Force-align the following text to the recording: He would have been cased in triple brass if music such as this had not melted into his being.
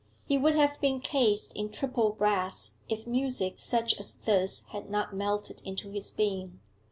He 0.25 0.35
would 0.35 0.55
have 0.55 0.81
been 0.81 0.99
cased 0.99 1.53
in 1.53 1.69
triple 1.69 2.13
brass 2.13 2.77
if 2.89 3.05
music 3.05 3.59
such 3.59 3.99
as 3.99 4.13
this 4.13 4.61
had 4.69 4.89
not 4.89 5.15
melted 5.15 5.61
into 5.63 5.91
his 5.91 6.09
being. 6.09 6.59